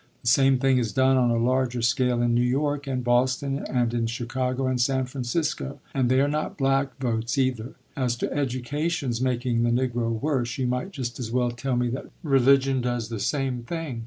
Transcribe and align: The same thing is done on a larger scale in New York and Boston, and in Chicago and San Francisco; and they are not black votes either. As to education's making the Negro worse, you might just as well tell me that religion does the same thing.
The 0.23 0.29
same 0.29 0.57
thing 0.57 0.79
is 0.79 0.93
done 0.93 1.15
on 1.15 1.29
a 1.29 1.37
larger 1.37 1.83
scale 1.83 2.23
in 2.23 2.33
New 2.33 2.41
York 2.41 2.87
and 2.87 3.03
Boston, 3.03 3.63
and 3.69 3.93
in 3.93 4.07
Chicago 4.07 4.65
and 4.65 4.81
San 4.81 5.05
Francisco; 5.05 5.79
and 5.93 6.09
they 6.09 6.19
are 6.21 6.27
not 6.27 6.57
black 6.57 6.97
votes 6.99 7.37
either. 7.37 7.75
As 7.95 8.15
to 8.15 8.33
education's 8.33 9.21
making 9.21 9.61
the 9.61 9.69
Negro 9.69 10.19
worse, 10.19 10.57
you 10.57 10.65
might 10.65 10.89
just 10.89 11.19
as 11.19 11.31
well 11.31 11.51
tell 11.51 11.75
me 11.77 11.87
that 11.89 12.07
religion 12.23 12.81
does 12.81 13.09
the 13.09 13.19
same 13.19 13.61
thing. 13.61 13.99